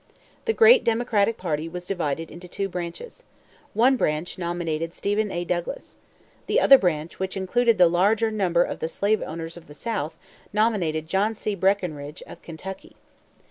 [0.45, 3.21] The great Democratic Party was divided into two branches.
[3.75, 5.45] One branch nominated Stephen A.
[5.45, 5.95] Douglas.
[6.47, 10.17] The other branch, which included the larger number of the slave owners of the South,
[10.51, 11.53] nominated John C.
[11.53, 12.95] Breckinridge, of Kentucky.